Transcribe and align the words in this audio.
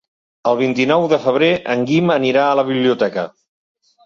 El 0.51 0.55
vint-i-nou 0.61 1.05
de 1.11 1.19
febrer 1.25 1.49
en 1.75 1.83
Guim 1.91 2.11
anirà 2.15 2.47
a 2.47 2.57
la 2.63 2.65
biblioteca. 2.71 3.29